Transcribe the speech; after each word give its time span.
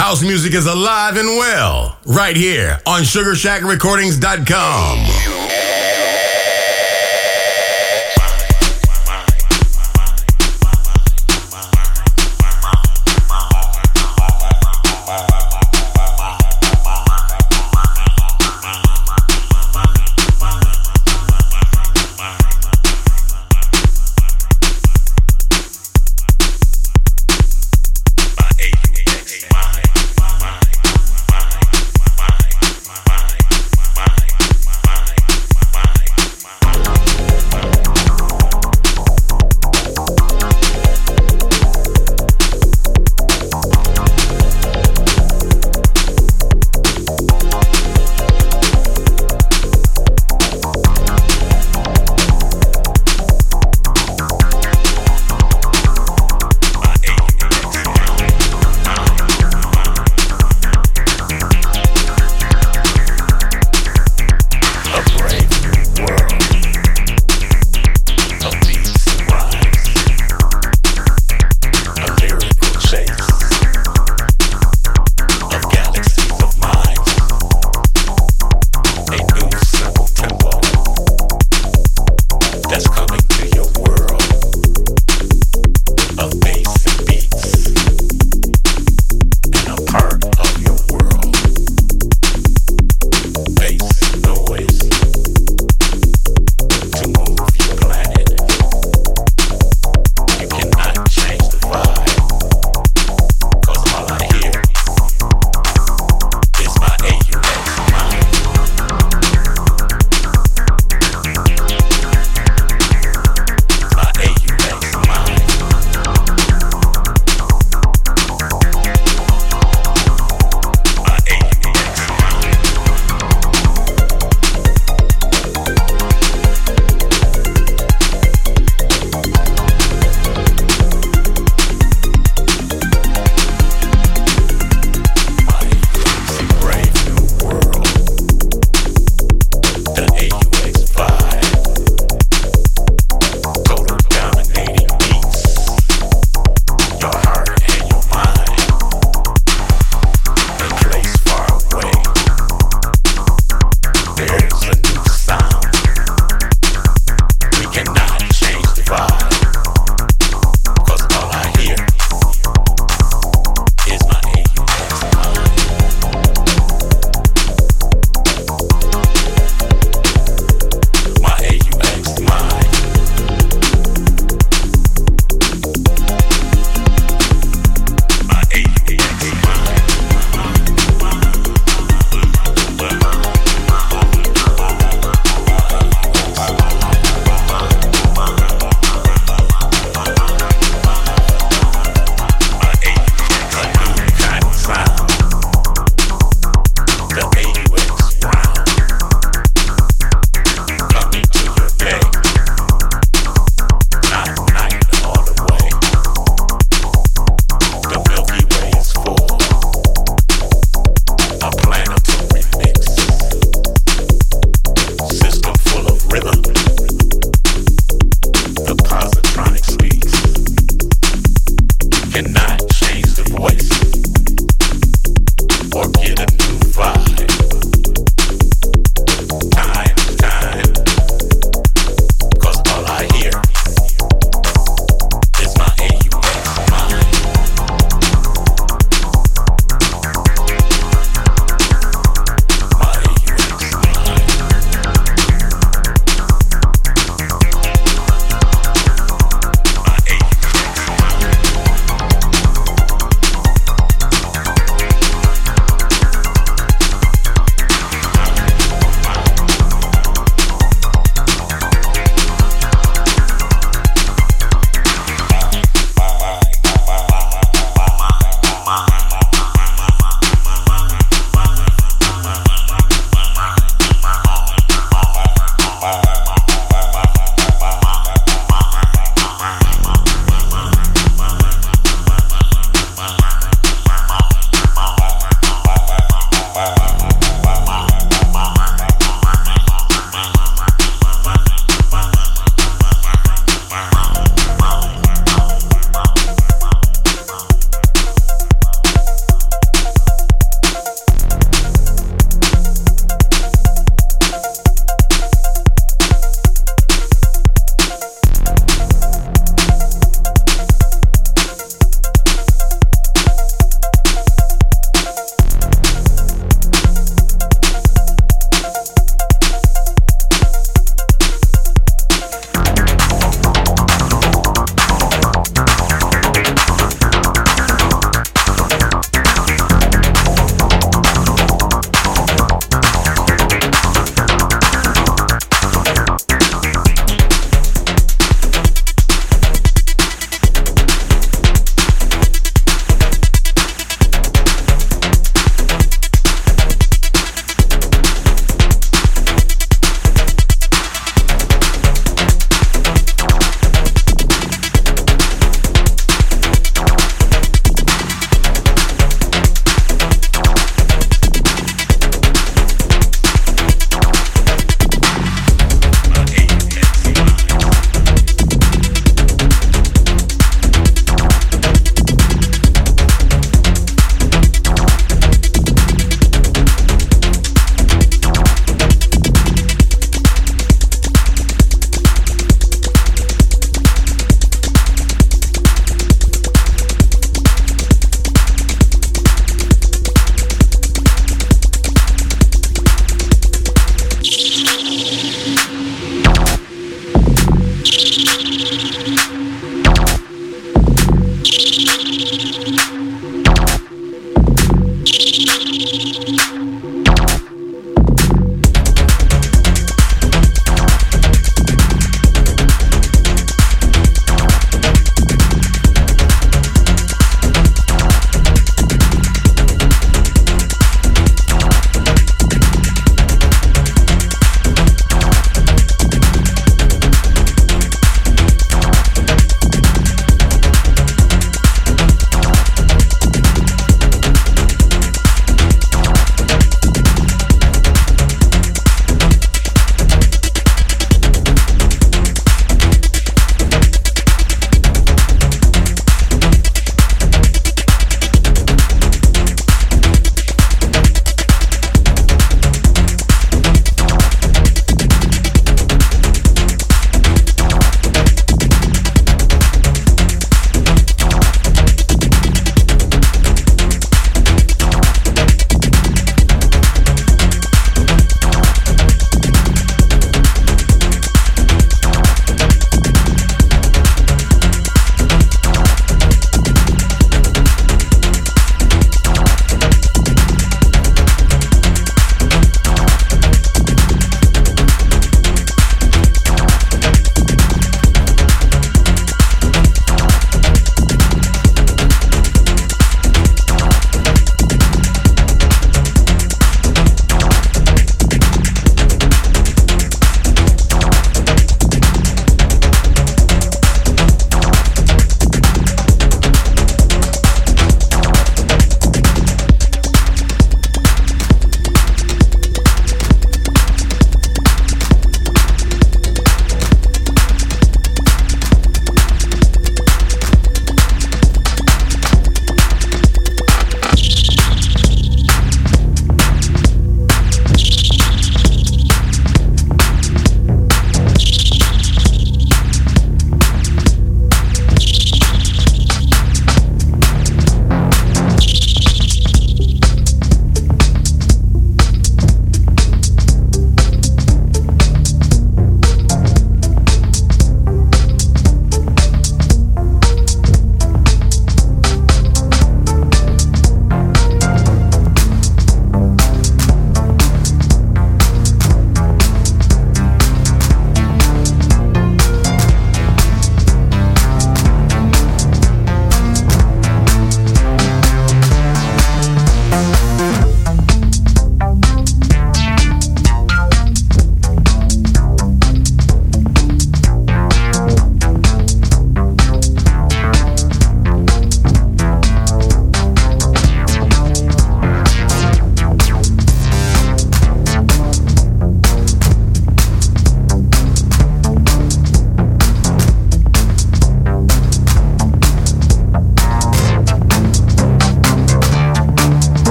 House 0.00 0.22
music 0.22 0.54
is 0.54 0.66
alive 0.66 1.18
and 1.18 1.28
well 1.28 1.98
right 2.06 2.34
here 2.34 2.80
on 2.86 3.02
SugarshackRecordings.com. 3.02 5.29